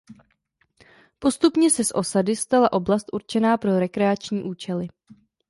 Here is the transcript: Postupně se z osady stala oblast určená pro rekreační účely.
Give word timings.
Postupně 1.19 1.69
se 1.69 1.83
z 1.83 1.91
osady 1.91 2.35
stala 2.35 2.73
oblast 2.73 3.13
určená 3.13 3.57
pro 3.57 3.79
rekreační 3.79 4.43
účely. 4.43 4.87